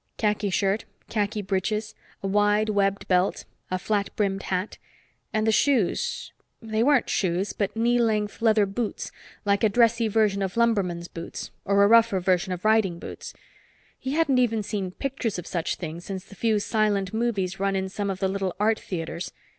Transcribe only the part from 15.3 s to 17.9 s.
of such things since the few silent movies run in